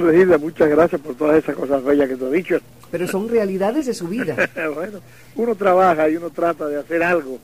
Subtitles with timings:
[0.00, 0.38] Tardes, Hilda.
[0.38, 2.58] Muchas gracias por todas esas cosas bellas que te he dicho.
[2.90, 4.36] Pero son realidades de su vida.
[4.74, 5.00] bueno,
[5.36, 7.38] uno trabaja y uno trata de hacer algo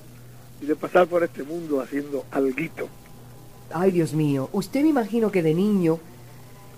[0.60, 2.88] y de pasar por este mundo haciendo alguito.
[3.72, 4.48] Ay, Dios mío.
[4.52, 5.98] Usted me imagino que de niño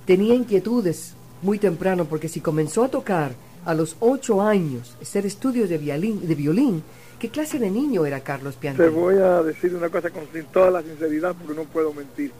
[0.06, 3.32] tenía inquietudes muy temprano, porque si comenzó a tocar
[3.64, 6.82] a los ocho años, hacer estudios de violín, de violín,
[7.18, 8.88] ¿qué clase de niño era Carlos Te Piantini?
[8.88, 12.32] voy a decir una cosa con toda la sinceridad porque no puedo mentir.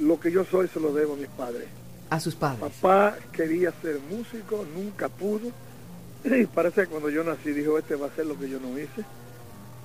[0.00, 1.66] Lo que yo soy se lo debo a mis padres.
[2.10, 2.72] A sus padres.
[2.80, 5.50] Papá quería ser músico, nunca pudo.
[6.24, 8.78] Y parece que cuando yo nací dijo, este va a ser lo que yo no
[8.78, 9.04] hice.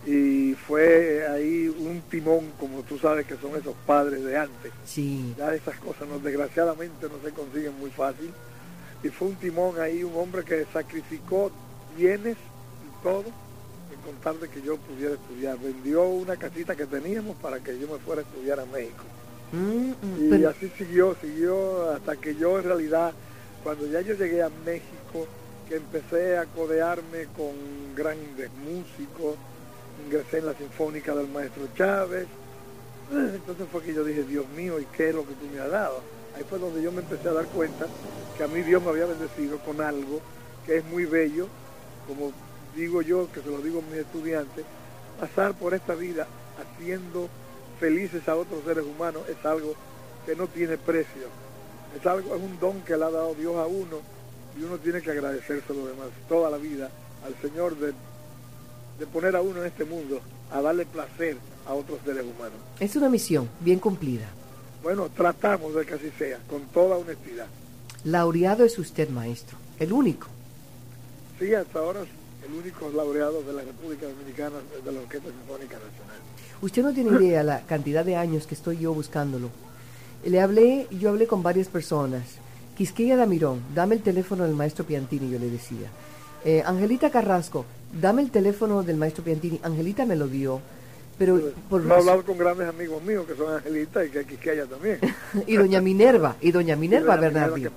[0.06, 4.72] Y fue ahí un timón, como tú sabes que son esos padres de antes.
[4.86, 5.34] Sí.
[5.38, 8.32] Ya esas cosas no, desgraciadamente no se consiguen muy fácil.
[9.02, 11.52] Y fue un timón ahí, un hombre que sacrificó
[11.98, 13.26] bienes y todo
[13.94, 15.58] en contar de que yo pudiera estudiar.
[15.60, 19.04] Vendió una casita que teníamos para que yo me fuera a estudiar a México.
[19.54, 23.14] Mm, Y pero- así siguió, siguió hasta que yo en realidad,
[23.64, 25.28] cuando ya yo llegué a México,
[25.70, 27.54] que empecé a codearme con
[27.96, 29.36] grandes músicos,
[30.06, 32.24] ingresé en la Sinfónica del Maestro Chávez,
[33.14, 35.60] eh, entonces fue que yo dije, Dios mío, ¿y qué es lo que tú me
[35.62, 36.02] has dado?
[36.36, 37.86] Ahí fue donde yo me empecé a dar cuenta
[38.36, 40.20] que a mí Dios me había bendecido con algo
[40.66, 41.48] que es muy bello,
[42.08, 42.32] como
[42.76, 44.66] digo yo, que se lo digo a mis estudiantes,
[45.20, 46.26] pasar por esta vida
[46.60, 47.30] haciendo
[47.84, 49.76] felices a otros seres humanos es algo
[50.26, 51.28] que no tiene precio.
[52.00, 54.00] Es algo, es un don que le ha dado Dios a uno
[54.58, 56.90] y uno tiene que agradecérselo demás toda la vida
[57.26, 57.88] al Señor de,
[59.00, 61.36] de poner a uno en este mundo a darle placer
[61.68, 62.58] a otros seres humanos.
[62.80, 64.30] Es una misión bien cumplida.
[64.82, 67.48] Bueno, tratamos de que así sea, con toda honestidad.
[68.06, 69.58] Laureado es usted, maestro.
[69.78, 70.28] El único.
[71.38, 72.06] Sí, hasta ahora
[72.46, 76.18] el único laureado de la República Dominicana de la Orquesta Sinfónica Nacional.
[76.62, 79.50] Usted no tiene idea la cantidad de años que estoy yo buscándolo.
[80.26, 82.24] Le hablé, yo hablé con varias personas.
[82.78, 85.90] Quisqueya Damirón, dame el teléfono del maestro Piantini, yo le decía.
[86.46, 87.66] Eh, Angelita Carrasco,
[88.02, 89.60] dame el teléfono del maestro Piantini.
[89.64, 90.60] Angelita me lo dio,
[91.18, 94.36] pero por Yo he hablado con grandes amigos míos que son Angelita y que aquí
[94.38, 95.00] que ella también.
[95.48, 97.72] y doña Minerva, y doña Minerva Bernardino.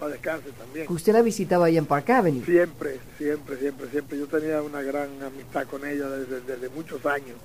[0.73, 0.87] Que.
[0.89, 2.45] Usted la visitaba allá en Park Avenue.
[2.45, 4.19] Siempre, siempre, siempre, siempre.
[4.19, 7.37] Yo tenía una gran amistad con ella desde, desde muchos años.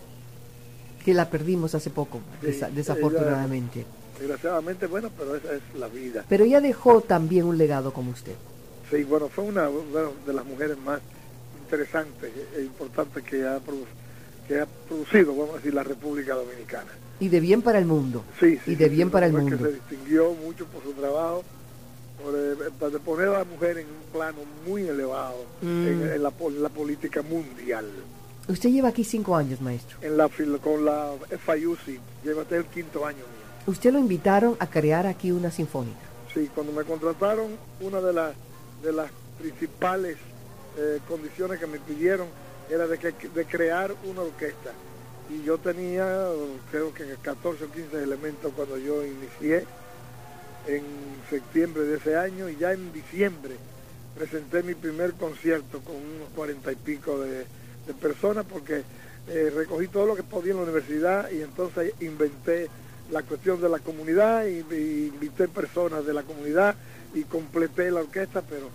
[1.03, 3.85] que la perdimos hace poco, Sí, desa- ella- desafortunadamente.
[4.19, 6.23] Desgraciadamente, bueno, pero esa es la vida.
[6.29, 8.35] Pero ella dejó también un legado como usted.
[8.91, 11.01] Sí, bueno, fue una bueno, de las mujeres más
[11.63, 13.85] interesantes e importantes que ha, produ-
[14.51, 16.91] que ha producido, vamos a decir, la República Dominicana.
[17.21, 18.23] Y de bien para el mundo.
[18.39, 19.57] Sí, sí, y de sí, bien para el mundo.
[19.57, 21.43] Que se distinguió mucho por su trabajo,
[22.21, 25.87] por, eh, de poner a la mujer en un plano muy elevado Mm.
[25.87, 27.85] en, en la, pol- la política mundial.
[28.49, 29.97] Usted lleva aquí cinco años, maestro.
[30.01, 30.27] En la
[30.61, 31.79] con la FIUC,
[32.25, 33.45] llévate el quinto año mío.
[33.67, 35.99] Usted lo invitaron a crear aquí una sinfónica.
[36.33, 38.33] Sí, cuando me contrataron, una de las
[38.83, 40.17] de las principales
[40.77, 42.27] eh, condiciones que me pidieron
[42.69, 42.97] era de,
[43.45, 44.71] crear una orquesta.
[45.29, 46.27] Y yo tenía,
[46.71, 49.65] creo que 14 o 15 elementos cuando yo inicié
[50.67, 50.83] en
[51.29, 53.55] septiembre de ese año y ya en diciembre
[54.15, 57.45] presenté mi primer concierto con unos cuarenta y pico de,
[57.87, 58.83] de personas porque
[59.27, 62.69] eh, recogí todo lo que podía en la universidad y entonces inventé
[63.11, 66.75] la cuestión de la comunidad y, y invité personas de la comunidad
[67.13, 68.69] y completé la orquesta, pero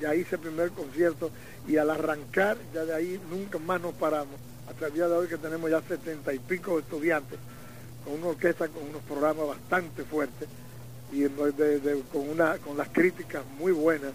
[0.00, 1.30] ya hice el primer concierto
[1.68, 4.34] y al arrancar ya de ahí nunca más nos paramos.
[4.68, 7.38] Hasta el día de hoy que tenemos ya setenta y pico estudiantes
[8.04, 10.48] con una orquesta con unos programas bastante fuertes
[11.12, 11.24] y
[12.10, 14.12] con una con las críticas muy buenas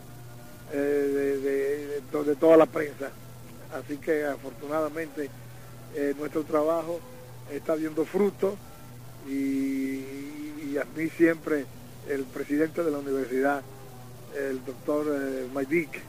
[0.72, 3.10] eh, de, de- de to- de toda la prensa.
[3.74, 5.30] Así que afortunadamente
[5.96, 7.00] eh, nuestro trabajo
[7.52, 8.56] está viendo fruto
[9.30, 11.66] y, a mí siempre
[12.10, 13.62] el presidente de la universidad,
[14.36, 16.02] el doctor eh, Maydic,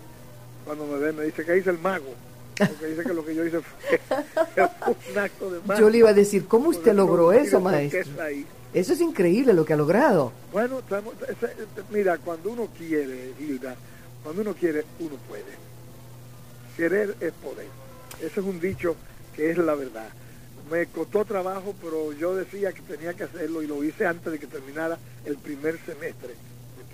[0.64, 2.14] cuando me ve me dice que hice el mago,
[2.56, 4.00] porque dice que lo que yo hice fue,
[5.12, 5.80] un acto de mago.
[5.80, 8.00] Yo le iba a decir, ¿cómo usted logró eso, maestro?
[8.72, 10.32] Eso es increíble lo que ha logrado.
[10.52, 11.14] Bueno, estamos-
[11.92, 13.76] mira, cuando uno quiere, Hilda,
[14.24, 15.44] Cuando uno quiere, uno puede.
[16.76, 17.66] Querer es poder.
[18.20, 18.96] Ese es un dicho
[19.36, 20.08] que es la verdad.
[20.70, 24.38] Me costó trabajo, pero yo decía que tenía que hacerlo y lo hice antes de
[24.38, 26.34] que terminara el primer semestre,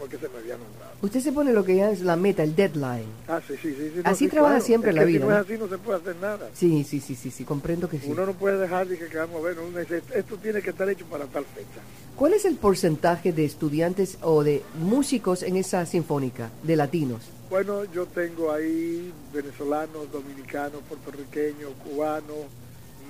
[0.00, 0.92] porque se me había nombrado.
[1.02, 3.04] Usted se pone lo que ya es la meta, el deadline.
[3.28, 3.92] Ah, sí, sí, sí.
[3.94, 4.64] sí, Así sí, trabaja claro.
[4.66, 5.36] siempre Es la que vida, Si no ¿no?
[5.38, 6.48] es así, no se puede hacer nada.
[6.54, 8.06] Sí, sí, sí, sí, sí, comprendo que sí.
[8.10, 10.70] Uno no puede dejar de que, que vamos a ver, uno dice, esto tiene que
[10.70, 11.80] estar hecho para tal fecha.
[12.16, 17.22] ¿Cuál es el porcentaje de estudiantes o de músicos en esa sinfónica, de latinos?
[17.50, 22.46] Bueno, yo tengo ahí venezolanos, dominicanos, puertorriqueños, cubanos,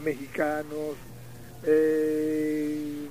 [0.04, 0.96] mexicanos,
[1.64, 3.08] eh,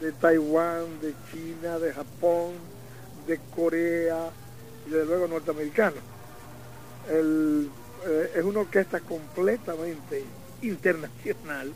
[0.00, 2.52] de Taiwán, de China, de Japón,
[3.26, 4.30] de Corea
[4.86, 6.00] y desde luego norteamericanos.
[7.10, 7.68] El,
[8.06, 10.24] eh, es una orquesta completamente
[10.62, 11.72] internacional,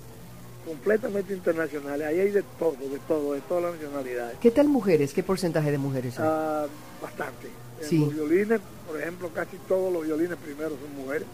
[0.67, 2.03] completamente internacional.
[2.03, 4.39] Ahí hay de todo, de todo, de todas las nacionalidades.
[4.41, 5.13] ¿Qué tal mujeres?
[5.13, 6.27] ¿Qué porcentaje de mujeres hay?
[6.29, 6.67] Ah,
[7.03, 7.49] bastante.
[7.81, 7.99] En Sí.
[7.99, 11.27] Los violines, por ejemplo, casi todos los violines primero son mujeres.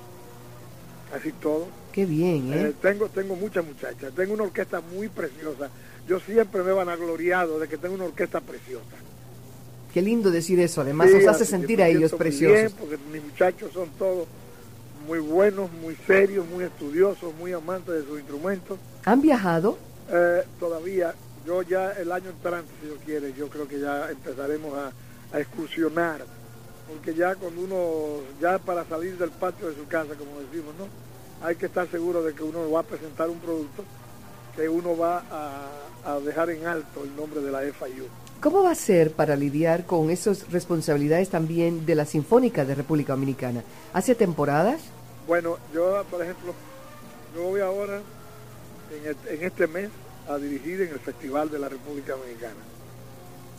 [1.12, 1.69] Casi todos.
[1.93, 2.69] Qué bien, ¿eh?
[2.69, 4.12] Eh, tengo, tengo muchas muchachas.
[4.15, 5.69] Tengo una orquesta muy preciosa.
[6.09, 8.85] Yo siempre me he vanagloriado de que tengo una orquesta preciosa.
[9.92, 10.81] Qué lindo decir eso.
[10.81, 12.56] Además, Sí, nos hace sentir a ellos preciosos.
[12.58, 14.26] bien, porque mis muchachos son todos
[15.06, 18.78] muy buenos, muy serios, muy estudiosos, muy amantes de sus instrumentos.
[19.04, 19.78] ¿Han viajado?
[20.12, 21.14] Eh, todavía,
[21.46, 24.92] yo ya el año entrante, si Dios quiere, yo creo que ya empezaremos a,
[25.37, 26.25] a excursionar,
[26.88, 30.87] porque ya cuando uno, ya para salir del patio de su casa, como decimos, ¿no?
[31.46, 33.82] Hay que estar seguro de que uno va a presentar un producto
[34.54, 38.04] que uno va a, a dejar en alto el nombre de la FIU.
[38.40, 43.12] ¿Cómo va a ser para lidiar con esas responsabilidades también de la Sinfónica de República
[43.12, 43.62] Dominicana?
[43.92, 44.81] ¿Hace temporadas?
[45.26, 46.54] Bueno, yo, por ejemplo,
[47.37, 48.00] yo voy ahora,
[48.98, 49.90] en, el- en este mes,
[50.28, 52.54] a dirigir en el Festival de la República Dominicana.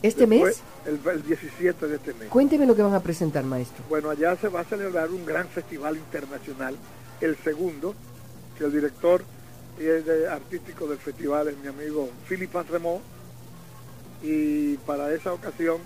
[0.02, 1.00] ¿Este Después, mes?
[1.06, 2.30] El, el 17 de este mes.
[2.30, 3.84] Cuénteme lo que van a presentar, maestro.
[3.88, 6.76] Bueno, allá se va a celebrar un gran festival internacional,
[7.20, 7.94] el segundo,
[8.58, 9.24] que el director
[9.80, 13.04] y el artístico del festival es mi amigo Philippe Remont,
[14.22, 15.82] y para esa ocasión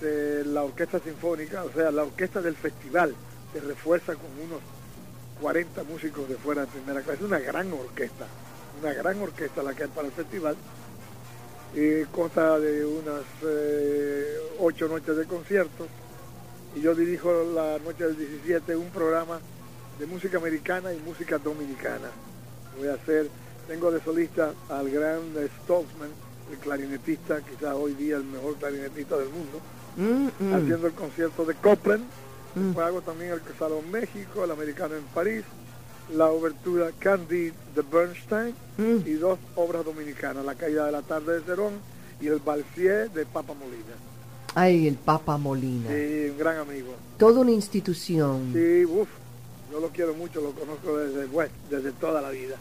[0.00, 3.14] la orquesta sinfónica, o sea, la orquesta del festival,
[3.52, 4.60] se refuerza con unos
[5.40, 7.20] 40 músicos de fuera de primera clase.
[7.20, 8.26] Es una gran orquesta,
[8.80, 10.56] una gran orquesta la que hay para el festival.
[11.74, 15.86] Y consta de unas eh, ocho noches de conciertos
[16.74, 19.38] y yo dirijo la noche del 17 un programa
[19.98, 22.08] de música americana y música dominicana.
[22.78, 23.28] Voy a hacer,
[23.66, 25.20] tengo de solista al gran
[25.62, 26.10] Stoltzman,
[26.50, 29.60] el clarinetista, quizás hoy día el mejor clarinetista del mundo,
[29.96, 32.04] Mm, mm, haciendo el concierto de Copland.
[32.54, 32.60] mm.
[32.66, 35.44] Después hago también el Salón México, el americano en París,
[36.14, 39.06] la obertura Candide de Bernstein Mm.
[39.06, 41.74] y dos obras dominicanas, La caída de la tarde de Cerón
[42.20, 43.94] y el Balsier de Papa Molina.
[44.54, 45.88] Ay, el Papa Molina.
[45.88, 46.94] Sí, un gran amigo.
[47.18, 48.50] Toda una institución.
[48.54, 49.08] Sí, uff,
[49.70, 51.28] yo lo quiero mucho, lo conozco desde,
[51.70, 52.56] desde toda la vida.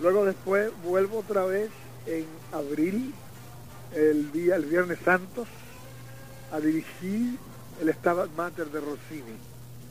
[0.00, 1.70] Luego después vuelvo otra vez
[2.06, 3.12] en abril,
[3.94, 5.48] el día, el Viernes Santos,
[6.52, 7.36] a dirigir
[7.80, 9.36] el Stabat Mater de Rossini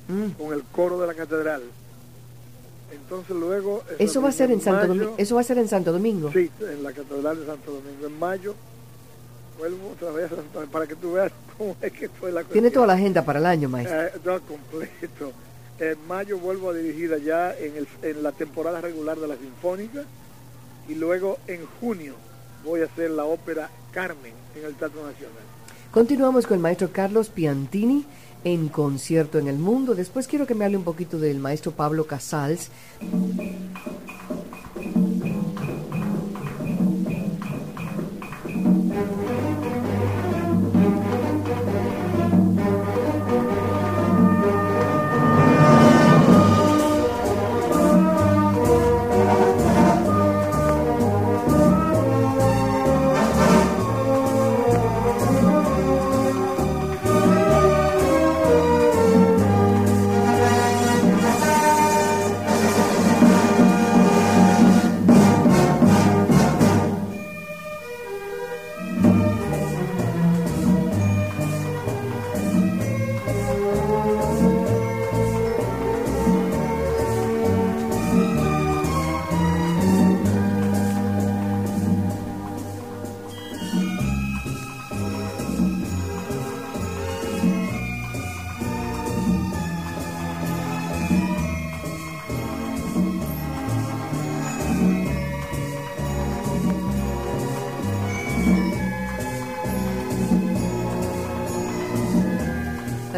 [0.07, 0.31] Mm.
[0.37, 1.63] con el coro de la catedral.
[2.91, 3.83] Entonces luego...
[3.97, 5.15] Eso va a ser en Santo Domingo.
[5.17, 6.31] Eso va a ser en Santo Domingo.
[6.31, 8.05] Sí, en la catedral de Santo Domingo.
[8.05, 8.53] En mayo
[9.57, 12.69] vuelvo otra vez a Santo para que tú veas cómo es que fue la Tiene
[12.69, 14.01] toda la agenda para el año, maestro.
[14.03, 15.31] Eh, no, completo.
[15.79, 20.03] En mayo vuelvo a dirigir allá en, el, en la temporada regular de la Sinfónica
[20.87, 22.13] y luego en junio
[22.63, 25.43] voy a hacer la ópera Carmen en el Teatro Nacional.
[25.91, 28.05] Continuamos con el maestro Carlos Piantini
[28.43, 29.95] en concierto en el mundo.
[29.95, 32.69] Después quiero que me hable un poquito del maestro Pablo Casals.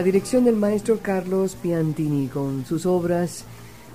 [0.08, 3.44] Dirección del maestro Carlos Piantini con sus obras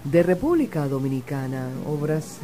[0.05, 2.37] de República Dominicana, obras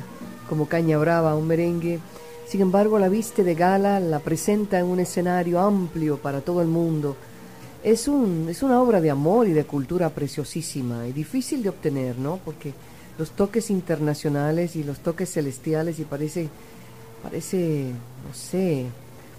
[0.48, 1.98] como Caña Brava, un merengue.
[2.46, 6.68] Sin embargo, la viste de gala, la presenta en un escenario amplio para todo el
[6.68, 7.14] mundo.
[7.84, 12.18] Es, un, es una obra de amor y de cultura preciosísima y difícil de obtener,
[12.18, 12.40] ¿no?
[12.42, 12.72] Porque
[13.18, 16.48] los toques internacionales y los toques celestiales y parece,
[17.22, 17.90] parece,
[18.26, 18.86] no sé,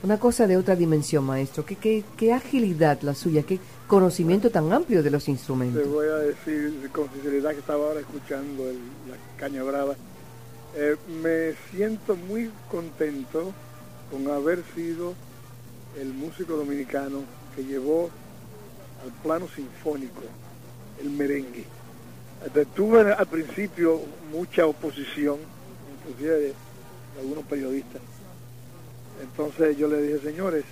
[0.03, 1.65] una cosa de otra dimensión, maestro.
[1.65, 3.57] Qué, qué, qué agilidad la suya, qué
[3.89, 5.83] conocimiento tan amplio de los instrumentos.
[5.83, 8.63] Te voy a decir con sinceridad que estaba ahora escuchando
[9.09, 9.95] la caña brava.
[10.77, 13.51] Eh, me siento muy contento
[14.09, 15.13] con haber sido
[15.99, 18.09] el músico dominicano que llevó
[19.03, 20.21] al plano sinfónico
[21.01, 21.65] el merengue.
[22.73, 23.99] Tuve al principio
[24.31, 25.39] mucha oposición,
[26.05, 26.53] inclusive de
[27.19, 28.01] algunos periodistas
[29.21, 30.63] entonces yo le dije, señores,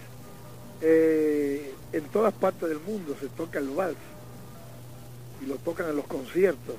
[0.81, 3.97] eh, en todas partes del mundo se toca el vals
[5.41, 6.75] y lo tocan en los conciertos.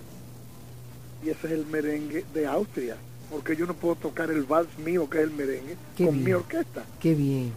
[1.24, 2.96] Y ese es el merengue de Austria,
[3.30, 6.84] porque yo no puedo tocar el vals mío, que es el merengue, con mi orquesta.
[7.00, 7.52] Qué bien.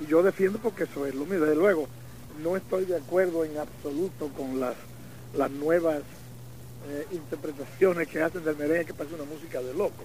[0.00, 1.40] Y yo defiendo porque eso es lo mío.
[1.40, 1.86] Desde luego,
[2.42, 4.74] no estoy de acuerdo en absoluto con las,
[5.36, 6.02] las nuevas
[6.88, 10.02] eh, interpretaciones que hacen del merengue, que parece una música de loco.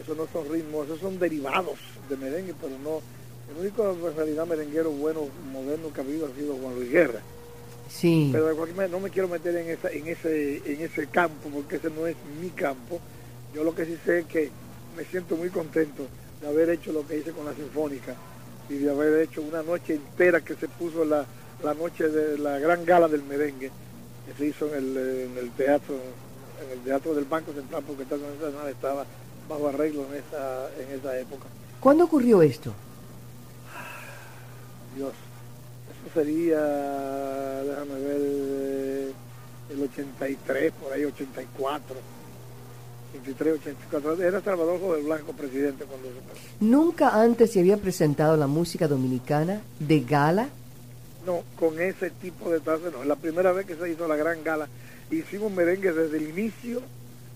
[0.00, 3.00] Eso no son ritmos, esos son derivados de merengue, pero no.
[3.50, 7.20] El único en realidad merenguero bueno, moderno que ha habido ha sido Juan Luis Guerra.
[7.88, 8.28] Sí.
[8.32, 11.48] Pero de cualquier manera no me quiero meter en, esa, en, ese, en ese campo,
[11.52, 13.00] porque ese no es mi campo.
[13.54, 14.50] Yo lo que sí sé es que
[14.96, 16.06] me siento muy contento
[16.40, 18.14] de haber hecho lo que hice con la Sinfónica
[18.68, 21.24] y de haber hecho una noche entera que se puso la,
[21.62, 23.70] la noche de la gran gala del merengue
[24.26, 25.94] que se hizo en el, en el teatro
[26.62, 29.06] en el teatro del Banco Central porque estaba
[29.48, 31.46] bajo arreglo en esa, en esa época.
[31.80, 32.74] ¿Cuándo ocurrió esto?
[34.98, 39.12] Dios, eso sería, déjame ver, eh,
[39.70, 41.96] el 83, por ahí 84.
[43.12, 44.22] 83, 84.
[44.24, 49.62] Era Salvador José Blanco presidente cuando se ¿Nunca antes se había presentado la música dominicana
[49.78, 50.48] de gala?
[51.24, 53.02] No, con ese tipo de tasa no.
[53.02, 54.66] Es la primera vez que se hizo la gran gala.
[55.12, 56.82] Hicimos merengue desde el inicio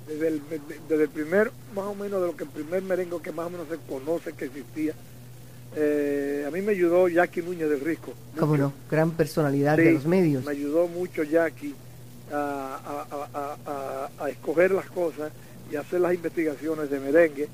[0.08, 0.42] desde el,
[0.88, 3.50] desde el primer, más o menos de lo que el primer merengue que más o
[3.50, 4.94] menos se conoce que existía.
[5.74, 8.12] Eh, a mí me ayudó Jackie Núñez del Risco.
[8.38, 8.72] ¿Cómo no?
[8.90, 10.44] Gran personalidad de los medios.
[10.44, 11.74] Me ayudó mucho Jackie
[12.32, 12.78] a,
[13.34, 15.32] a, a, escoger las cosas
[15.70, 17.48] y hacer las investigaciones de merengue.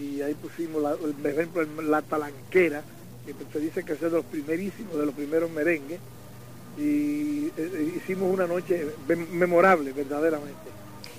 [0.00, 2.82] Y ahí pusimos, la, por ejemplo, la talanquera,
[3.26, 6.00] que se dice que es de los primerísimos, de los primeros merengues.
[6.78, 8.86] Y eh, hicimos una noche
[9.32, 10.72] memorable, verdaderamente.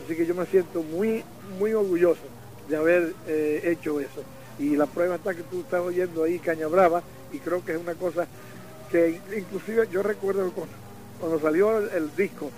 [0.04, 1.24] Así que yo me siento muy,
[1.60, 2.24] muy orgulloso
[2.68, 4.24] de haber eh, hecho eso.
[4.60, 7.80] Y la prueba está que tú estás oyendo ahí Caña Brava y creo que es
[7.80, 8.28] una cosa
[8.92, 10.52] que inclusive yo recuerdo
[11.20, 12.52] cuando, salió el, disco,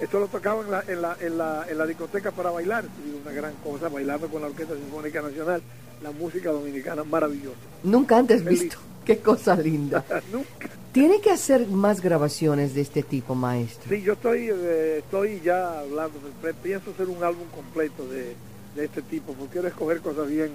[0.00, 3.20] esto lo tocaba en la, en la, en la, en la discoteca para bailar, y
[3.20, 5.62] una gran cosa, bailando con la Orquesta Sinfónica Nacional,
[6.02, 7.56] la música dominicana maravillosa.
[7.84, 10.04] Nunca antes visto, qué cosa linda.
[10.32, 10.70] Nunca.
[10.96, 13.94] ¿Tiene que hacer más grabaciones de este tipo, maestro?
[13.94, 16.18] Sí, yo estoy, eh, estoy ya hablando,
[16.62, 18.34] pienso hacer un álbum completo de,
[18.82, 20.52] este tipo, porque quiero escoger cosas bien,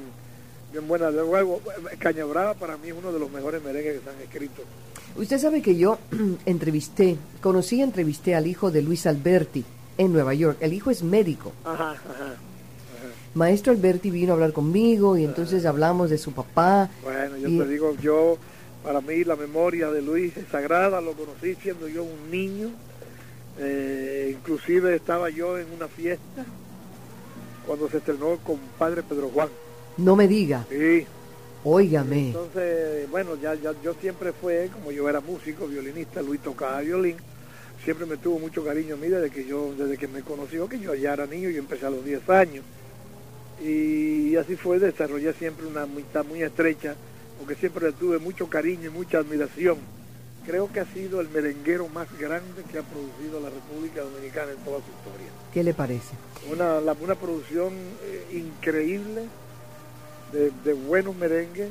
[0.71, 1.13] bien buenas.
[1.13, 1.61] De luego,
[1.99, 4.61] Cañabrava para mí es uno de los mejores merengues que se han escrito.
[5.15, 5.99] Usted sabe que yo
[6.45, 9.65] entrevisté, conocí y entrevisté al hijo de Luis Alberti
[9.97, 10.57] en Nueva York.
[10.61, 11.51] El hijo es médico.
[11.63, 12.35] Ajá, ajá.
[13.33, 16.89] Maestro Alberti vino a hablar conmigo y entonces hablamos de su papá.
[17.01, 18.37] Bueno, yo te digo, yo
[18.83, 22.69] para mí la memoria de Luis es sagrada, lo conocí siendo yo un niño,
[23.57, 26.45] eh, inclusive estaba yo en una fiesta
[27.65, 29.49] cuando se estrenó con Padre Pedro Juan.
[29.97, 30.65] No me diga.
[30.69, 31.05] Sí.
[31.63, 32.27] Óigame.
[32.27, 37.17] Entonces, bueno, ya, ya yo siempre fue, como yo era músico, violinista, Luis tocaba violín,
[37.83, 40.79] siempre me tuvo mucho cariño a mí desde que yo, desde que me conoció, que
[40.79, 42.63] yo ya era niño, y empecé a los 10 años.
[43.63, 46.95] Y así fue, desarrollé siempre una amistad muy estrecha
[47.41, 49.77] porque siempre le tuve mucho cariño y mucha admiración.
[50.45, 54.57] Creo que ha sido el merenguero más grande que ha producido la República Dominicana en
[54.57, 55.27] toda su historia.
[55.51, 56.15] ¿Qué le parece?
[56.51, 59.23] Una, una producción eh, increíble
[60.31, 61.69] de, buenos merengues.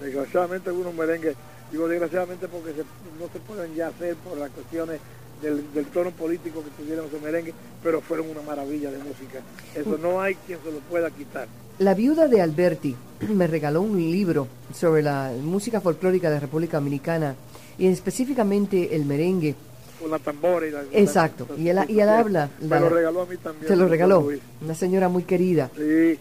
[0.00, 1.36] Desgraciadamente algunos merengues,
[1.70, 2.72] digo desgraciadamente porque
[3.18, 5.00] no se pueden ya hacer por las cuestiones
[5.40, 9.40] del, del, tono político que tuvieron esos merengues, pero fueron una maravilla de música.
[9.74, 11.46] Eso no hay quien se lo pueda quitar.
[11.78, 12.94] La viuda de Alberti
[13.28, 17.34] me regaló un libro sobre la música folclórica de la República Dominicana
[17.78, 19.54] y específicamente el merengue.
[20.00, 20.82] Con la tambora y la...
[20.92, 22.50] Exacto, y él, y él habla...
[22.60, 23.66] Me lo regaló a mí también.
[23.66, 24.28] Se lo regaló,
[24.60, 25.70] una señora muy querida.
[25.76, 26.18] Sí,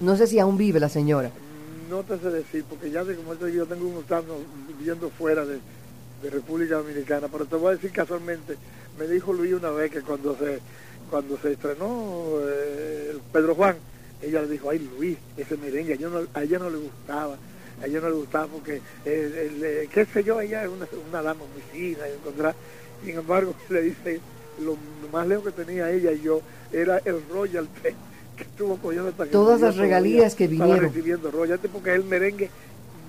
[0.00, 1.30] No sé si aún vive la señora.
[1.90, 4.36] No te sé decir, porque ya de como yo tengo unos años
[4.78, 5.58] viviendo fuera de,
[6.30, 8.56] República Dominicana, pero te voy a decir casualmente,
[8.98, 10.58] me dijo Luis una vez que cuando se
[11.08, 13.76] cuando se estrenó eh, Pedro Juan,
[14.20, 17.36] ella le dijo, ay Luis, ese merengue, a, no, a ella no le gustaba,
[17.80, 21.44] a ella no le gustaba porque, eh, qué sé yo, ella es una, una dama
[21.52, 24.20] muy fina, y sin embargo le dice,
[24.64, 24.76] lo
[25.12, 26.40] más lejos que tenía ella y yo
[26.72, 27.90] era el royalty
[28.36, 28.78] que estuvo
[29.08, 30.80] hasta Todas las regalías que vinieron.
[30.80, 32.50] recibiendo royalty porque es el merengue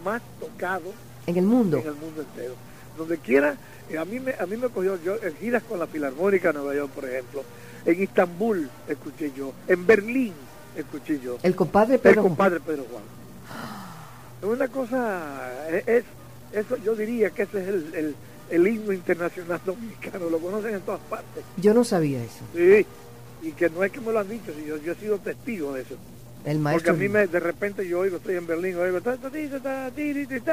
[0.03, 0.91] más tocado
[1.25, 1.77] en el mundo.
[1.77, 2.55] En el mundo entero.
[2.97, 3.57] Donde quiera,
[3.99, 6.73] a mí me, a mí me cogió yo en giras con la Filarmónica de Nueva
[6.75, 7.43] York, por ejemplo.
[7.85, 9.53] En Istambul escuché yo.
[9.67, 10.33] En Berlín
[10.75, 11.37] escuché yo.
[11.43, 13.03] El compadre Pedro El compadre Pedro Juan.
[14.41, 15.51] Es una cosa,
[15.85, 16.03] es,
[16.53, 18.15] eso yo diría que ese es el, el,
[18.49, 21.43] el himno internacional dominicano, lo conocen en todas partes.
[21.57, 22.43] Yo no sabía eso.
[22.55, 22.85] Sí,
[23.47, 25.81] y que no es que me lo han dicho, yo, yo he sido testigo de
[25.81, 25.95] eso.
[26.45, 26.93] El maestro...
[26.93, 28.99] Porque a mí me, de repente yo oigo, estoy en Berlín, oigo,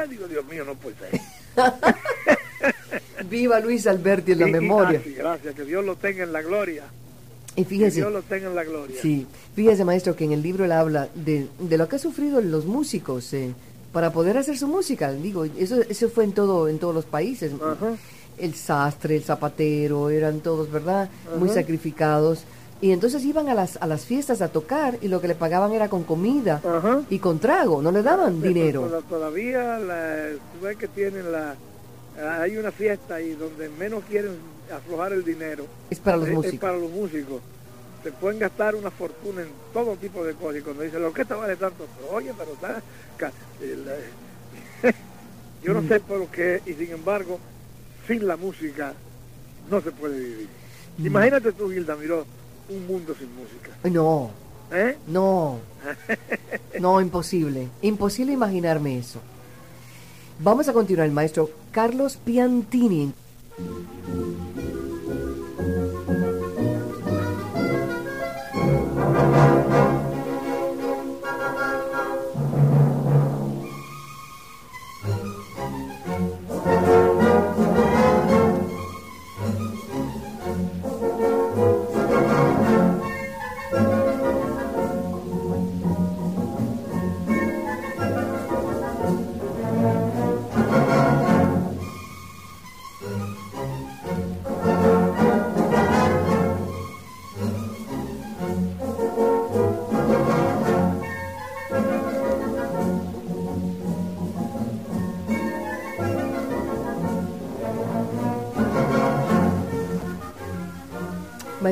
[0.09, 1.21] digo, Dios mío, no puede ser.
[3.29, 4.99] Viva Luis Alberti en la memoria.
[4.99, 6.83] Gracias, gracias, que Dios lo tenga en la gloria.
[7.55, 8.97] Y fíjese, que Dios lo tenga en la gloria.
[9.01, 9.25] Sí,
[9.55, 12.65] fíjese maestro que en el libro él habla de, de lo que han sufrido los
[12.65, 13.53] músicos eh,
[13.91, 15.11] para poder hacer su música.
[15.11, 17.51] Digo, eso, eso fue en todo en todos los países.
[18.37, 21.09] El sastre, el zapatero, eran todos, ¿verdad?
[21.39, 22.43] Muy sacrificados.
[22.81, 25.71] Y entonces iban a las, a las fiestas a tocar y lo que le pagaban
[25.71, 26.61] era con comida
[27.09, 29.01] y con trago, no le daban dinero.
[29.09, 31.55] Todavía la, tú ves que tienen la...
[32.41, 34.37] Hay una fiesta y donde menos quieren
[34.73, 35.65] aflojar el dinero.
[35.89, 36.53] Es para los músicos.
[36.53, 37.41] Es para los músicos.
[38.03, 40.57] Se pueden gastar una fortuna en todo tipo de cosas.
[40.57, 41.87] Y cuando dicen, ¿lo que está vale tanto?
[41.97, 42.81] Pero, oye, pero está...
[45.63, 45.87] Yo no mm.
[45.87, 47.39] sé por qué, y sin embargo,
[48.07, 48.93] sin la música
[49.69, 50.47] no se puede vivir.
[50.97, 51.07] Mm.
[51.07, 52.25] Imagínate tú, Gilda, miró
[52.69, 53.71] un mundo sin música.
[53.83, 54.31] No.
[54.71, 54.97] ¿Eh?
[55.07, 55.59] No.
[56.79, 57.69] No, imposible.
[57.81, 59.21] Imposible imaginarme eso.
[60.39, 63.13] Vamos a continuar, el maestro Carlos Piantini.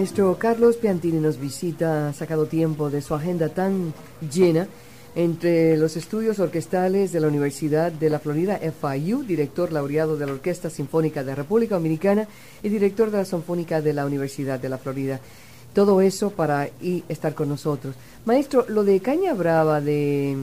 [0.03, 3.93] Maestro Carlos Piantini nos visita, ha sacado tiempo de su agenda tan
[4.33, 4.67] llena
[5.15, 10.33] entre los estudios orquestales de la Universidad de la Florida, FIU, director laureado de la
[10.33, 12.27] Orquesta Sinfónica de República Dominicana
[12.61, 15.21] y director de la Sinfónica de la Universidad de la Florida.
[15.73, 17.95] Todo eso para y estar con nosotros.
[18.25, 20.35] Maestro, lo de Caña Brava de...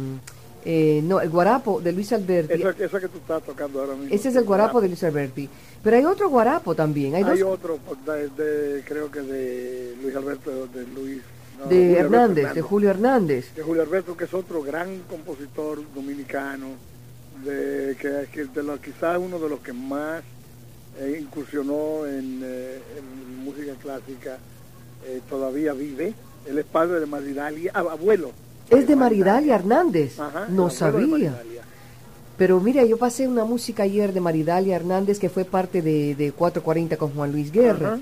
[0.64, 2.62] Eh, no, el guarapo de Luis Alberti.
[2.78, 4.14] Esa, que tú estás tocando ahora mismo.
[4.14, 5.48] Ese es el guarapo de Luis Alberti.
[5.82, 7.14] Pero hay otro guarapo también.
[7.14, 11.22] Hay, otro, de, creo que de Luis Alberto, de Luis...
[11.68, 13.54] de Hernández, de Julio Hernández.
[13.54, 16.68] De Julio Alberto, que es otro gran compositor dominicano,
[17.44, 20.22] de, que, que de los, quizás uno de los que más
[20.98, 22.78] eh, incursionó en, eh,
[23.42, 24.38] música clásica,
[25.06, 26.12] eh, todavía vive.
[26.46, 28.32] Él es padre de Maridalia, abuelo.
[28.70, 30.16] Es de Maridalia Hernández.
[30.48, 31.42] no sabía.
[32.40, 36.32] Pero mira, yo pasé una música ayer de Maridalia Hernández que fue parte de, de
[36.32, 38.00] 440 con Juan Luis Guerra.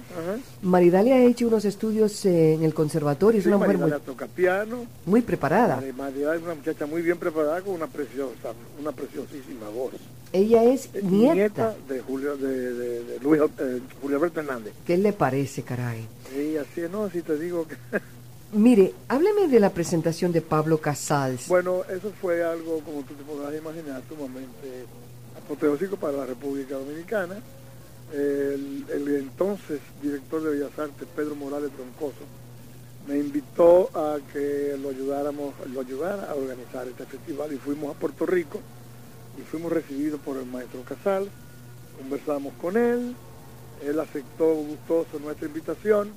[0.62, 4.87] Maridalia ha hecho unos estudios en el conservatorio, es una mujer muy, toca piano.
[5.07, 5.83] muy preparada.
[5.96, 9.94] Maridalia es una muchacha muy bien preparada con una preciosa, una preciosísima voz.
[10.33, 14.72] Ella es eh, nieta, de Julio de, Luis, eh, Julio Alberto Hernández.
[14.87, 16.07] ¿Qué le parece, caray?
[16.33, 17.74] Sí, así es, no, si te digo que
[18.52, 21.48] Mire, hábleme de la presentación de Pablo Casals.
[21.48, 24.87] Bueno, eso fue algo, como tú te podrás imaginar, sumamente
[25.37, 27.37] apoteósico para la República Dominicana.
[28.11, 28.87] El,
[29.20, 32.24] entonces director de Bellas Artes, Pedro Morales Troncoso,
[33.06, 37.98] me invitó a que lo ayudáramos, lo ayudara a organizar este festival y fuimos a
[37.98, 38.61] Puerto Rico
[39.38, 41.28] y fuimos recibidos por el maestro Casals,
[41.98, 43.14] conversamos con él,
[43.87, 46.11] él aceptó gustoso nuestra invitación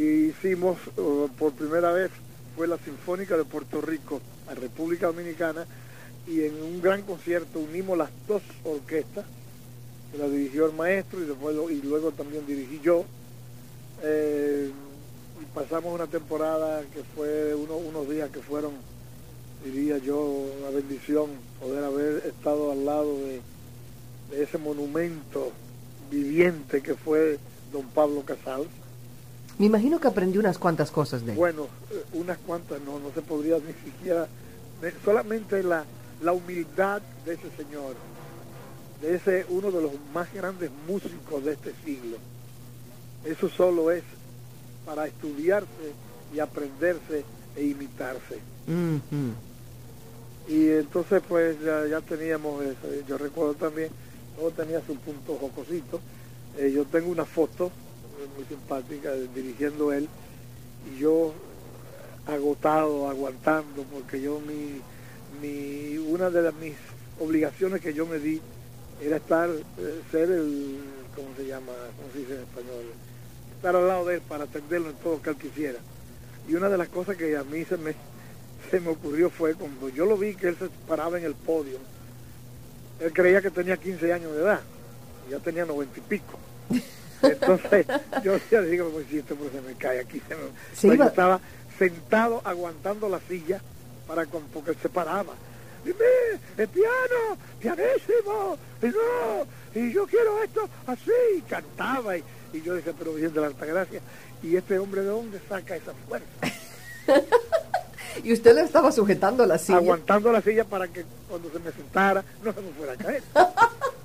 [0.00, 2.10] hicimos uh, por primera vez
[2.56, 5.66] fue la Sinfónica de Puerto Rico a República Dominicana
[6.26, 9.24] y en un gran concierto unimos las dos orquestas
[10.12, 13.04] que la dirigió el maestro y después y luego también dirigí yo
[14.02, 14.70] eh,
[15.40, 18.72] y pasamos una temporada que fue unos días que fueron
[19.64, 21.30] diría yo una bendición
[21.60, 23.40] poder haber estado al lado de,
[24.30, 25.52] de ese monumento
[26.10, 27.38] viviente que fue
[27.72, 28.68] don Pablo Casals.
[29.58, 31.38] Me imagino que aprendió unas cuantas cosas de él.
[31.38, 34.28] Bueno, eh, unas cuantas no, no se podría ni siquiera,
[35.04, 35.84] solamente la,
[36.22, 37.96] la humildad de ese señor,
[39.02, 42.18] de ese uno de los más grandes músicos de este siglo.
[43.24, 44.04] Eso solo es
[44.86, 45.92] para estudiarse
[46.32, 47.24] y aprenderse
[47.56, 48.38] e imitarse.
[50.48, 52.86] Y entonces pues ya, ya teníamos eso.
[53.08, 53.90] Yo recuerdo también,
[54.36, 56.00] todo tenía su punto jocosito.
[56.56, 57.72] Eh, yo tengo una foto
[58.36, 60.08] muy simpática dirigiendo él
[60.92, 61.32] y yo
[62.26, 64.80] agotado, aguantando, porque yo mi,
[65.40, 66.74] mi una de las mis
[67.20, 68.40] obligaciones que yo me di
[69.00, 70.78] era estar, eh, ser el,
[71.14, 71.72] ¿cómo se llama?
[71.96, 72.84] ¿Cómo se dice en español?
[73.56, 75.78] Estar al lado de él para atenderlo en todo lo que él quisiera.
[76.48, 77.94] Y una de las cosas que a mí se me,
[78.70, 81.78] se me ocurrió fue cuando yo lo vi que él se paraba en el podio,
[83.00, 84.60] él creía que tenía 15 años de edad,
[85.30, 86.38] ya tenía 90 y pico.
[87.22, 87.86] Entonces
[88.22, 90.34] yo ya digo, pues si esto se me cae aquí, se
[90.90, 90.96] me...
[90.96, 91.40] Yo estaba
[91.78, 93.60] sentado aguantando la silla
[94.06, 95.32] para con- porque se paraba.
[95.84, 95.98] Dime,
[96.56, 99.46] el piano, pianísimo, y no,
[99.80, 103.46] y yo quiero esto así, y cantaba, y, y yo decía, pero bien de la
[103.46, 104.00] alta gracia,
[104.42, 106.26] y este hombre de dónde saca esa fuerza,
[108.24, 109.78] Y usted le estaba sujetando la silla.
[109.78, 113.22] aguantando la silla para que cuando se me sentara no se me fuera a caer.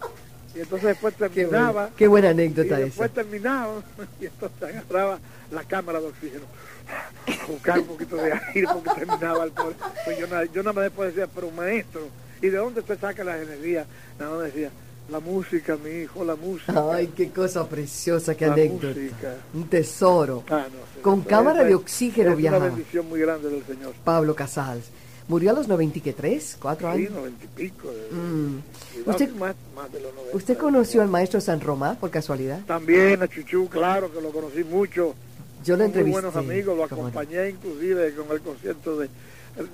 [0.55, 3.21] Y entonces después Qué, terminaba, qué buena y anécdota después esa.
[3.21, 3.81] terminaba,
[4.21, 5.19] y entonces agarraba
[5.51, 6.43] la cámara de oxígeno,
[7.47, 9.75] buscar un poquito de aire porque terminaba el pobre.
[10.05, 12.01] Pues yo, nada, yo nada más después decía, pero maestro,
[12.41, 13.85] ¿y de dónde usted saca la energía?
[14.19, 14.69] Nada más decía,
[15.09, 16.73] la música, mi hijo, la música.
[16.93, 18.87] Ay, qué cosa preciosa, qué La anécdota.
[18.87, 19.35] música.
[19.53, 20.43] Un tesoro.
[20.49, 21.01] Ah, no.
[21.01, 22.65] Con cámara es- de oxígeno es viajaba.
[22.67, 23.93] una bendición muy grande del Señor.
[24.03, 24.85] Pablo Casals.
[25.27, 27.11] Murió a los 93, cuatro Sí, años.
[27.13, 27.87] noventa y pico.
[27.89, 28.61] de- Mm.
[29.05, 30.37] Usted- más, más de los 90.
[30.37, 32.59] ¿Usted conoció al maestro San Román por casualidad?
[32.65, 35.15] También a Chuchu, claro que lo conocí mucho.
[35.63, 36.11] Yo lo Son muy entrevisté.
[36.11, 36.83] buenos amigos, lo no.
[36.85, 39.09] acompañé inclusive con el concierto de,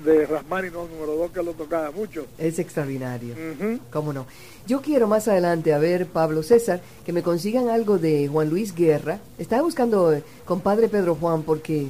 [0.05, 2.27] de Rasmáninos número 2 que lo tocaba mucho.
[2.38, 3.33] Es extraordinario.
[3.33, 3.79] Ujú.
[3.91, 4.27] ¿Cómo no?
[4.67, 8.75] Yo quiero más adelante, a ver, Pablo César, que me consigan algo de Juan Luis
[8.75, 9.19] Guerra.
[9.39, 11.88] Estaba buscando eh, compadre Pedro Juan porque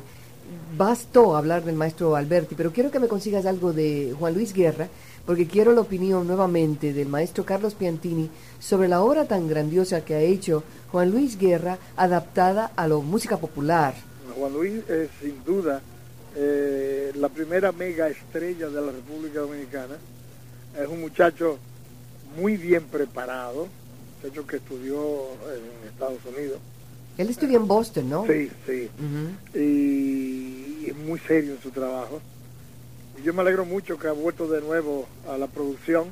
[0.78, 4.88] bastó hablar del maestro Alberti, pero quiero que me consigas algo de Juan Luis Guerra,
[5.26, 10.16] porque quiero la opinión nuevamente del maestro Carlos Piantini sobre la obra tan grandiosa que
[10.16, 13.94] ha hecho Juan Luis Guerra adaptada a la música popular.
[14.36, 15.82] Juan Luis es sin duda
[16.36, 19.98] eh, la primera mega estrella de la República Dominicana.
[20.80, 21.58] Es un muchacho
[22.38, 23.68] muy bien preparado,
[24.22, 24.98] muchacho que estudió
[25.54, 26.60] en Estados Unidos.
[27.20, 28.26] Él estudia en Boston, ¿no?
[28.26, 28.90] Sí, sí.
[29.54, 32.22] Y es muy serio en su trabajo.
[33.20, 36.08] Y yo me alegro mucho que ha vuelto de nuevo a la producción,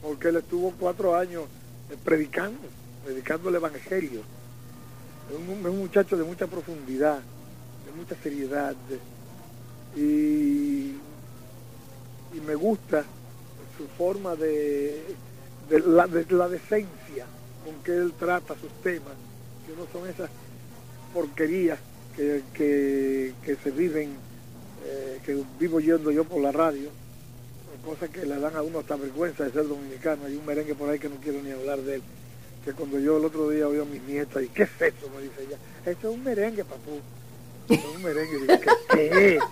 [0.00, 1.46] porque él estuvo cuatro años
[1.90, 2.60] eh, predicando,
[3.04, 4.20] predicando el Evangelio.
[5.30, 10.94] Es un, muchacho de mucha profundidad, de mucha seriedad, de- y,
[12.36, 13.04] y me gusta
[13.76, 15.02] su forma de,
[15.68, 17.26] de, la, de la decencia
[17.64, 19.14] con que él trata sus temas,
[19.66, 20.30] que no son esas
[21.12, 21.78] porquerías
[22.16, 24.10] que, que, que se viven,
[24.86, 26.90] eh, que vivo yendo yo por la radio,
[27.84, 30.26] cosas que le dan a uno hasta vergüenza de ser dominicano.
[30.26, 32.02] Hay un merengue por ahí que no quiero ni hablar de él,
[32.64, 35.10] que cuando yo el otro día oí a mis nietas, y ¿qué es eso?
[35.16, 37.00] Me dice ella, esto es un merengue, papú.
[37.68, 38.38] Esto es un merengue.
[38.40, 38.54] Digo,
[38.92, 39.42] ¿qué, es?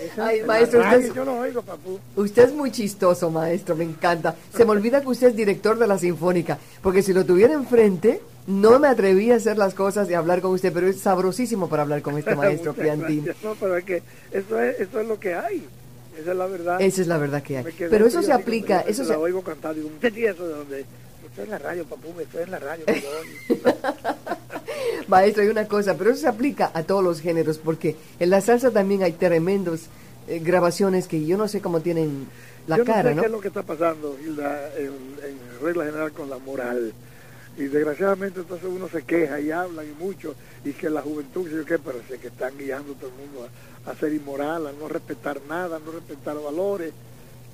[0.00, 1.98] Eso Ay, maestro, usted radio es- Yo lo oigo, papú.
[2.16, 4.34] Usted es muy chistoso, maestro, me encanta.
[4.54, 8.20] Se me olvida que usted es director de la Sinfónica, porque si lo tuviera enfrente,
[8.46, 11.82] no me atreví a hacer las cosas y hablar con usted, pero es sabrosísimo para
[11.82, 13.36] hablar con este maestro gracias.
[13.42, 14.02] No, pero es que
[14.32, 15.64] eso es, eso es lo que hay.
[16.18, 16.80] Esa es la verdad.
[16.80, 17.64] Esa es la verdad que hay.
[17.78, 19.16] Pero eso se aplica, eso la se...
[19.16, 20.84] oigo cantar, digo, ¿usted tiene eso de dónde?
[21.26, 22.84] Estoy en la radio, papú, estoy en la radio.
[25.08, 28.40] Maestro, hay una cosa, pero eso se aplica a todos los géneros, porque en la
[28.40, 29.86] salsa también hay tremendos
[30.28, 32.28] eh, grabaciones que yo no sé cómo tienen
[32.68, 33.22] la Yo cara, no sé ¿no?
[33.22, 36.92] qué es lo que está pasando, Hilda, en, en regla general con la moral.
[37.56, 41.64] Y desgraciadamente entonces uno se queja y habla y mucho, y que la juventud, yo
[41.64, 43.48] qué, pero sé que están guiando todo el mundo
[43.86, 46.92] a, a ser inmoral, a no respetar nada, a no respetar valores.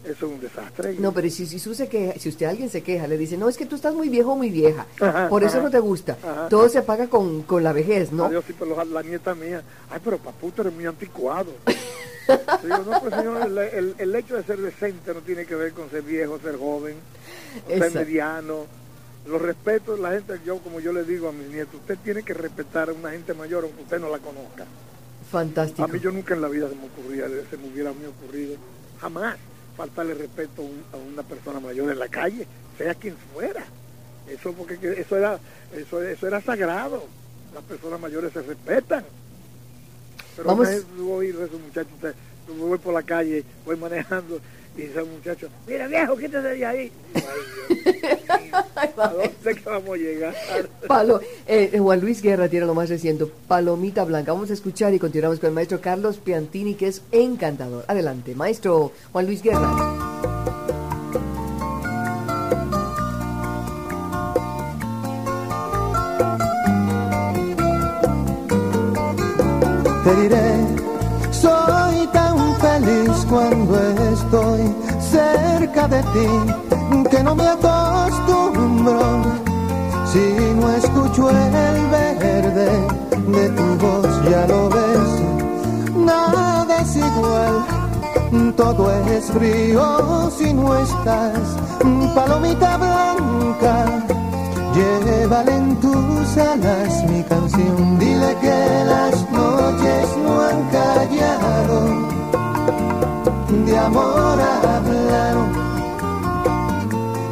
[0.02, 0.94] Eso es un desastre.
[0.98, 3.50] No, pero si, si, usted se queja, si usted alguien se queja, le dice, no,
[3.50, 5.78] es que tú estás muy viejo o muy vieja, Ajá, por eso ajá, no te
[5.78, 6.16] gusta.
[6.22, 6.48] ajá.
[6.48, 8.24] Todo se paga con, con la vejez, ¿no?
[8.24, 11.52] Adiós, sí, pero la, la nieta mía, ay, pero papú, tú eres muy anticuado.
[12.62, 15.72] Digo, no, pues señor, el, el- el hecho de ser decente no tiene que ver
[15.72, 16.94] con ser viejo, ser joven,
[17.68, 18.64] ser mediano.
[19.26, 22.34] Los respetos, la gente, yo como yo le digo a mis nietos, usted tiene que
[22.34, 24.64] respetar a una gente mayor aunque usted no la conozca.
[25.30, 25.84] Fantástico.
[25.84, 28.04] A mí yo nunca en la vida se me ocurría, se me hubiera a mí
[28.06, 28.56] ocurrido,
[29.00, 29.36] jamás
[29.76, 33.64] faltarle respeto a, un- a una persona mayor en la calle, sea quien fuera.
[34.28, 35.38] Eso porque que- eso era
[35.76, 37.04] eso, eso era sagrado.
[37.54, 39.04] Las personas mayores se respetan.
[40.36, 41.92] Pero Vamos- a esos muchachos,
[42.58, 44.40] voy por la calle, voy manejando
[44.76, 46.92] y dice un muchacho, mira viejo, quítese de ahí.
[47.14, 47.22] Ay,
[47.68, 48.56] Dios mío,
[48.96, 50.34] ¿A dónde que vamos a llegar?
[50.86, 54.32] Palo, eh, Juan Luis Guerra tiene lo más reciente, Palomita Blanca.
[54.32, 57.84] Vamos a escuchar y continuamos con el maestro Carlos Piantini, que es encantador.
[57.88, 60.20] Adelante, maestro Juan Luis Guerra.
[70.04, 70.66] te diré,
[71.30, 72.49] soy tan
[72.80, 73.78] feliz cuando
[74.12, 79.00] estoy cerca de ti, que no me acostumbro.
[80.12, 82.70] Si no escucho el verde
[83.28, 91.38] de tu voz, ya lo ves, nada es igual, todo es frío si no estás,
[92.14, 93.86] palomita blanca.
[94.74, 102.19] Llévale en tus alas mi canción, dile que las noches no han callado,
[103.50, 105.48] de amor hablaron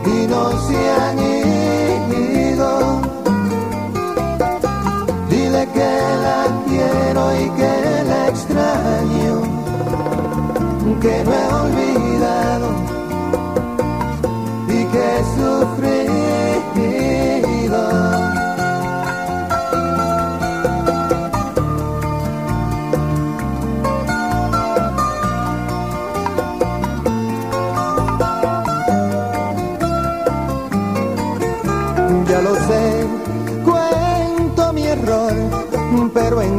[0.04, 3.00] y no se han ido.
[5.30, 5.92] Dile que
[6.24, 9.42] la quiero y que la extraño,
[11.00, 12.68] que no he olvidado
[14.68, 15.24] y que he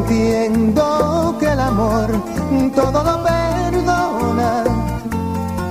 [0.09, 2.07] entiendo que el amor
[2.75, 4.63] todo lo perdona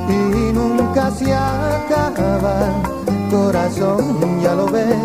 [0.09, 2.57] y nunca se acaba.
[3.31, 4.96] Corazón, ya lo ves,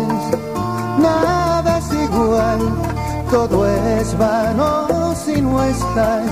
[0.98, 2.60] nada es igual,
[3.30, 6.30] todo es vano si no estás,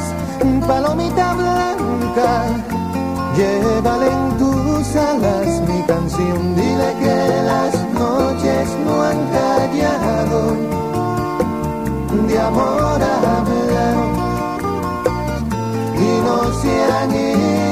[0.67, 2.45] palomita blanca.
[3.37, 10.82] Llévale en tus alas mi canción, dile que las noches no han callado,
[12.33, 13.01] de amor
[15.99, 17.72] y no se han.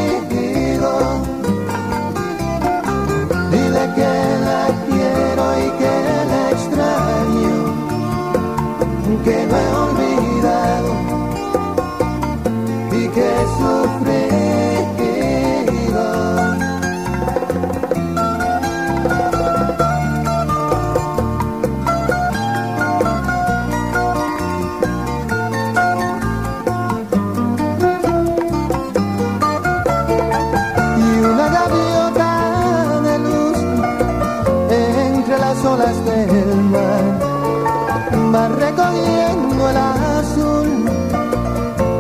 [38.35, 40.85] Va recogiendo el azul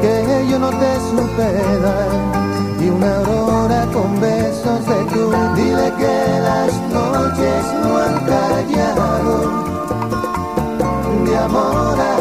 [0.00, 2.08] que yo no te supe dar.
[2.80, 9.34] Y una aurora con besos de tú dile que las noches no han callado
[11.24, 12.19] de amor hablar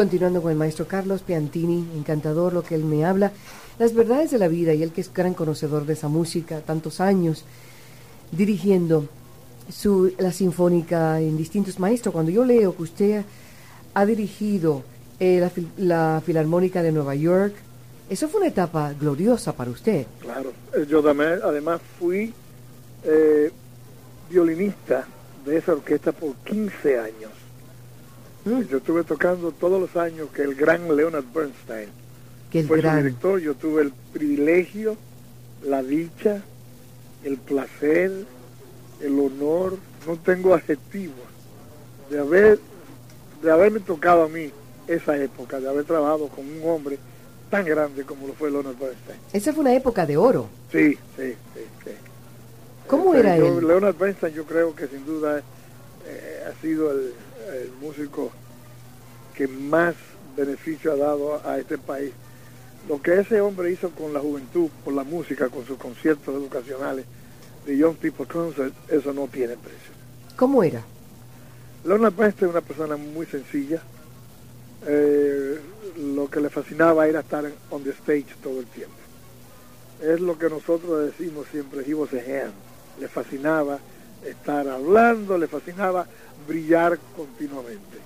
[0.00, 3.32] Continuando con el maestro Carlos Piantini, encantador lo que él me habla,
[3.78, 7.02] las verdades de la vida y él que es gran conocedor de esa música, tantos
[7.02, 7.44] años
[8.32, 9.06] dirigiendo
[10.16, 12.14] la sinfónica en distintos maestros.
[12.14, 13.24] Cuando yo leo que usted
[13.92, 14.84] ha dirigido
[15.18, 17.52] eh, la Filarmónica de Nueva York,
[18.08, 20.06] eso fue una etapa gloriosa para usted.
[20.20, 22.32] Claro, eh, yo también, además fui,
[23.04, 23.50] eh,
[24.30, 25.06] violinista
[25.44, 27.39] de esa orquesta por 15 años.
[28.44, 31.88] Mm, Yo estuve tocando todos los años que el gran Leonard Bernstein
[32.50, 32.96] que el fue su gran.
[33.02, 33.38] director.
[33.40, 34.96] Yo tuve el privilegio,
[35.62, 36.42] la dicha,
[37.24, 38.10] el placer,
[39.00, 39.76] el honor,
[40.06, 41.16] no tengo adjetivos,
[42.10, 42.58] de haber
[43.42, 44.50] de haberme tocado a mí
[44.86, 46.98] esa época, de haber trabajado con un hombre
[47.50, 49.18] tan grande como lo fue Leonard Bernstein.
[49.32, 50.48] Esa fue una época de oro.
[50.72, 51.60] Sí, sí, sí.
[51.84, 51.90] sí.
[52.86, 53.66] ¿Cómo Este, era yo- él?
[53.66, 55.38] Leonard Bernstein yo creo que sin duda
[56.06, 57.12] eh, ha sido el,
[57.54, 58.30] el músico
[59.34, 59.94] que más
[60.36, 62.12] beneficio ha dado a este país.
[62.88, 67.04] Lo que ese hombre hizo con la juventud, con la música, con sus conciertos educacionales
[67.66, 69.92] de Young People Concert, eso no tiene precio.
[70.36, 70.82] ¿Cómo era?
[71.84, 73.82] Leonard Bernstein es una persona muy sencilla.
[74.86, 75.60] Eh,
[75.98, 78.94] lo que le fascinaba era estar en- on the stage todo el tiempo.
[80.02, 82.52] Es lo que nosotros decimos siempre, he was a hand.
[82.98, 83.78] Le fascinaba
[84.24, 86.06] estar hablando, le fascinaba
[86.46, 87.98] brillar continuamente.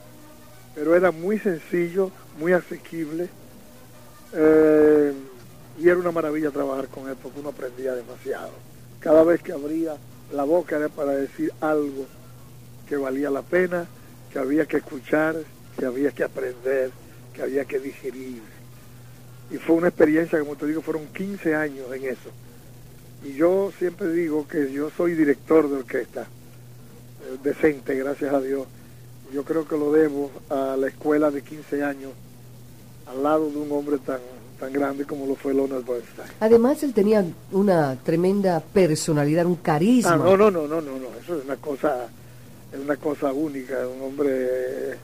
[0.74, 3.29] Pero era muy sencillo, muy asequible.
[4.33, 5.12] eh,
[5.79, 8.53] y era una maravilla trabajar con él porque uno aprendía demasiado.
[9.00, 9.96] Cada vez que abría
[10.33, 12.07] la boca era para decir algo
[12.88, 13.87] que valía la pena,
[14.33, 15.37] que había que escuchar,
[15.79, 16.90] que había que aprender,
[17.33, 18.42] que había que digerir.
[19.50, 22.31] Y fue una experiencia, como te digo, fueron 15 años en eso.
[23.24, 28.66] Y yo siempre digo que yo soy director de orquesta, eh, decente, gracias a Dios.
[29.32, 32.12] Yo creo que lo debo a la escuela de 15 años,
[33.06, 34.20] al lado de un hombre tan,
[34.60, 36.28] tan grande como lo fue Leonard Bernstein.
[36.38, 40.12] Además, él tenía una tremenda personalidad, un carisma.
[40.12, 42.06] Ah, no, no, no, no, no, no, eso es una cosa,
[42.72, 44.98] es una cosa única, un hombre,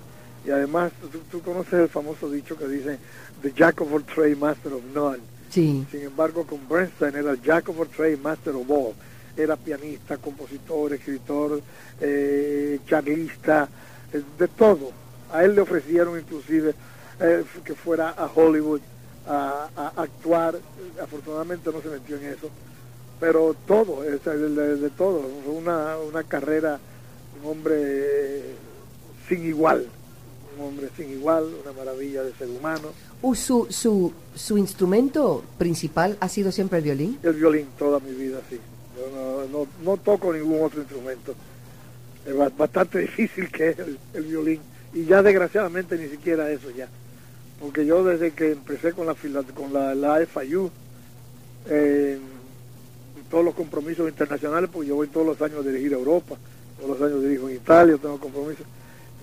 [0.44, 2.98] y además tú, tú conoces el famoso dicho que dice,
[3.40, 5.39] the jack of all trade, master of none.
[5.90, 8.94] Sin embargo, con Bernstein era jack of all trade, master of all.
[9.36, 11.60] Era pianista, compositor, escritor,
[12.00, 13.68] eh, charlista,
[14.12, 14.92] eh, de todo.
[15.32, 16.74] A él le ofrecieron inclusive
[17.20, 18.80] eh, que fuera a Hollywood
[19.26, 20.58] a, actuar.
[21.02, 22.50] Afortunadamente no se metió en eso.
[23.18, 25.20] Pero todo, es, de, de- todo.
[25.46, 26.78] Una, una carrera,
[27.42, 28.42] un hombre
[29.28, 29.86] sin igual.
[30.56, 32.88] Un hombre sin igual, una maravilla de ser humano.
[33.22, 37.18] Uh, Su, su, su instrumento principal ha sido siempre el violín.
[37.22, 38.58] El violín toda mi vida, sí.
[38.96, 41.34] Yo no, no, toco ningún otro instrumento.
[42.26, 43.76] Es ba- bastante difícil que es
[44.14, 44.60] el, violín.
[44.94, 46.88] Y ya desgraciadamente ni siquiera eso ya.
[47.60, 49.14] Porque yo desde que empecé con la
[49.54, 50.70] con la, la FIU,
[53.30, 56.36] todos los compromisos internacionales, porque yo voy todos los años a dirigir a Europa,
[56.78, 58.66] todos los años dirijo en Italia, tengo compromisos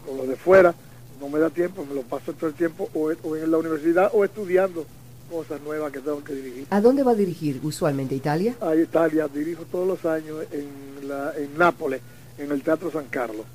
[0.05, 0.73] con los de fuera,
[1.19, 4.11] no me da tiempo, me lo paso todo el tiempo o, o en la universidad
[4.13, 4.85] o estudiando
[5.29, 8.15] cosas nuevas que tengo que dirigir ¿A dónde va a dirigir usualmente?
[8.15, 8.55] ¿Italia?
[8.61, 12.01] a Italia, dirijo todos los años en, la, en Nápoles,
[12.37, 13.45] en el Teatro San Carlos.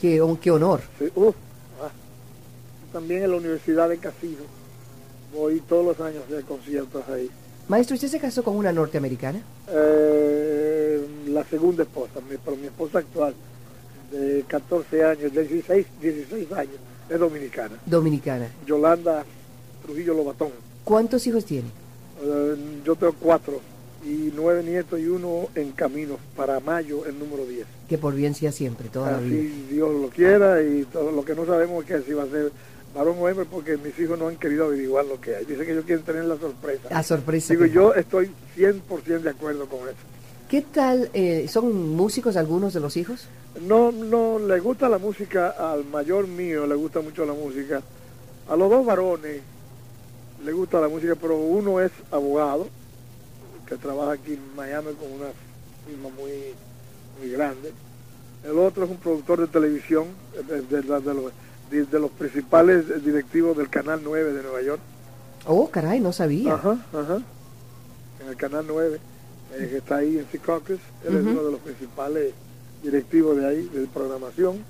[0.00, 0.80] Qué, oh, qué honor.
[0.98, 1.34] Sí, uf,
[1.82, 1.90] ah.
[2.92, 4.42] También en la Universidad de Casino.
[5.32, 7.30] Voy todos los años de conciertos ahí.
[7.68, 9.40] Maestro, ¿usted se casó con una norteamericana?
[9.68, 13.34] Eh, la segunda esposa, mi, pero mi esposa actual,
[14.10, 16.74] de 14 años, de 16, 16 años,
[17.08, 17.76] es dominicana.
[17.86, 18.48] Dominicana.
[18.66, 19.24] Yolanda
[19.84, 20.50] Trujillo Lobatón.
[20.84, 21.68] ¿Cuántos hijos tiene?
[22.22, 23.60] Eh, yo tengo cuatro
[24.04, 27.66] y nueve nietos y uno en camino para mayo, el número 10.
[27.88, 29.38] Que por bien sea siempre, toda la vida.
[29.40, 32.26] Así Dios lo quiera y todo lo que no sabemos es que si va a
[32.28, 32.50] ser
[32.94, 35.44] varón o hembra porque mis hijos no han querido averiguar lo que hay.
[35.44, 36.88] Dicen que ellos quieren tener la sorpresa.
[36.90, 37.52] La sorpresa.
[37.54, 39.96] Digo, que- yo estoy 100% de acuerdo con eso.
[40.50, 41.10] ¿Qué tal?
[41.14, 43.28] eh, ¿Son músicos algunos de los hijos?
[43.62, 47.80] No, no, le gusta la música, al mayor mío le gusta mucho la música.
[48.48, 49.42] A los dos varones
[50.44, 52.66] le gusta la música, pero uno es abogado,
[53.66, 55.30] que trabaja aquí en Miami con una
[55.86, 56.32] firma muy,
[57.20, 57.72] muy grande.
[58.44, 60.06] El otro es un productor de televisión,
[60.48, 61.32] de, de- de- los,
[61.70, 64.80] de- de los principales directivos del Canal 9 de Nueva York.
[65.46, 66.54] Oh, caray, no sabía.
[66.54, 67.20] Ajá, ajá.
[68.22, 68.98] En el Canal 9,
[69.56, 70.78] eh, que está ahí en Secaucus.
[71.06, 72.32] Él es uno de los principales
[72.82, 74.64] directivos de ahí, de programación.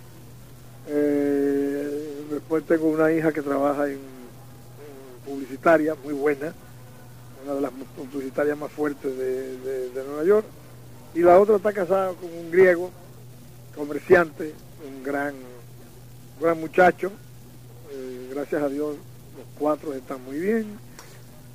[0.89, 3.99] Eh, después tengo una hija que trabaja en, en
[5.25, 6.53] publicitaria, muy buena,
[7.45, 7.71] una de las
[8.11, 10.47] publicitarias más fuertes de, de- de Nueva York.
[11.15, 12.91] Y la otra está casada con un griego,
[13.77, 14.53] comerciante,
[14.87, 15.35] un gran,
[16.41, 17.11] gran muchacho.
[17.93, 18.97] Eh, gracias a Dios,
[19.37, 20.67] los cuatro están muy bien.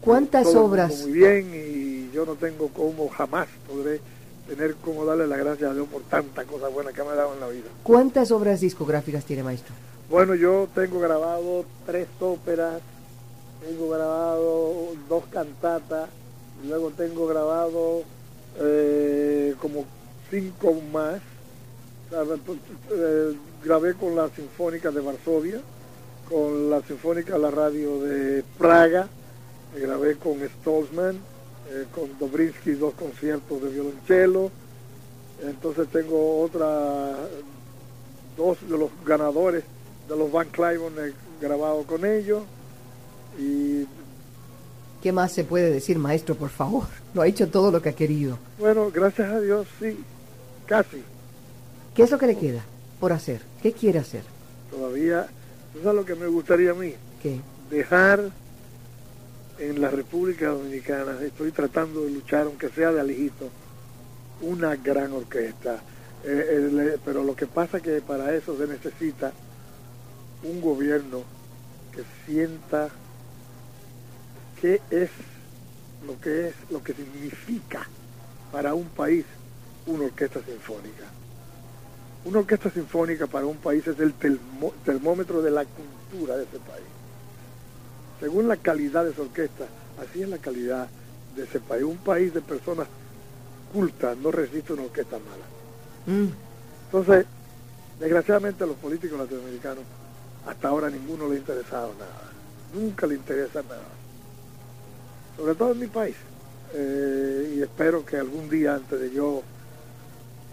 [0.02, 1.02] ¿Cuántas obras?
[1.02, 4.00] Muy bien, y yo no tengo cómo, jamás podré
[4.48, 7.34] tener cómo darle las gracias a Dios por tanta cosa buena que me ha dado
[7.34, 7.66] en la vida.
[7.84, 9.76] ¿Cuántas obras discográficas tiene, maestro?
[10.10, 12.80] Bueno, yo tengo grabado tres óperas,
[13.68, 16.10] tengo grabado dos cantatas,
[16.64, 18.04] y luego tengo grabado
[18.60, 19.84] eh, como
[20.32, 21.20] cinco más.
[22.12, 25.60] Eh, grabé con la Sinfónica de Varsovia,
[26.30, 29.10] con la Sinfónica de la Radio de Praga,
[29.76, 31.20] grabé con Stolzman,
[31.70, 34.52] eh, con Dobrinsky dos conciertos de violonchelo.
[35.44, 37.16] Entonces tengo otra,
[38.38, 39.64] dos de los ganadores
[40.08, 42.44] de los Van Cliburn he grabado con ellos.
[43.40, 43.86] Y
[45.02, 46.86] ¿Qué más se puede decir, maestro, por favor?
[47.14, 48.38] Lo ha hecho todo lo que ha querido.
[48.58, 49.98] Bueno, gracias a Dios, sí,
[50.66, 51.04] casi.
[51.94, 52.64] ¿Qué es lo que le queda
[53.00, 53.42] por hacer?
[53.62, 54.24] ¿Qué quiere hacer?
[54.72, 55.28] Todavía,
[55.80, 56.94] eso es lo que me gustaría a mí.
[57.22, 57.40] ¿Qué?
[57.70, 58.32] Dejar
[59.60, 63.50] en la República Dominicana, estoy tratando de luchar, aunque sea de alijito,
[64.42, 65.82] una gran orquesta.
[66.24, 69.32] Eh, pero lo que pasa es que para eso se necesita
[70.44, 71.24] un gobierno
[71.94, 72.90] que sienta
[74.60, 75.10] qué es
[76.06, 77.88] lo que es lo que significa
[78.52, 79.26] para un país
[79.86, 81.06] una orquesta sinfónica.
[82.26, 84.14] Una orquesta sinfónica para un país es el
[84.84, 86.95] termómetro de la cultura de ese país.
[88.20, 89.66] Según la calidad de esa orquesta,
[90.02, 90.88] así es la calidad
[91.36, 91.84] de ese país.
[91.84, 92.88] Un país de personas
[93.74, 96.18] cultas no resiste una orquesta mala.
[96.20, 96.32] Mm.
[96.86, 97.26] Entonces,
[98.00, 99.84] desgraciadamente a los políticos latinoamericanos
[100.46, 102.32] hasta ahora ninguno le ha interesado nada.
[102.74, 103.82] Nunca le interesa nada.
[105.38, 106.16] Sobre todo en mi país.
[106.74, 109.42] Eh, y espero que algún día antes de yo,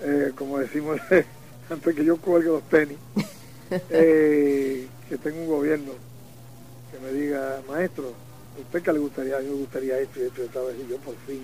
[0.01, 1.01] eh, como decimos,
[1.71, 2.99] antes que yo cuelgue los tenis,
[3.91, 5.93] eh, que tenga un gobierno
[6.93, 8.13] que me diga, maestro,
[8.61, 9.39] ¿usted qué le gustaría?
[9.39, 11.43] A mí me gustaría esto y esto y esta vez y yo por fin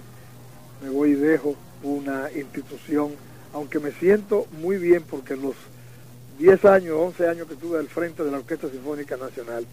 [0.83, 3.13] me voy y dejo una institución,
[3.53, 5.55] aunque me siento muy bien porque los
[6.39, 9.67] 10 años, 11 años que estuve al frente de la Orquesta Sinfónica Nacional,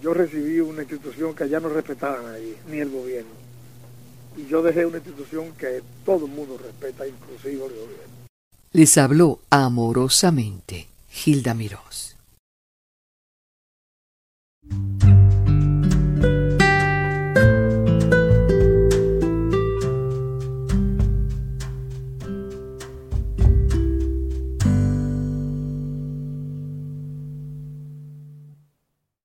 [0.00, 3.30] yo recibí una institución que ya no respetaban ahí, ni el gobierno.
[4.36, 8.18] Y yo dejé una institución que todo el mundo respeta, inclusive el gobierno.
[8.72, 12.16] Les habló amorosamente Gilda Mirós.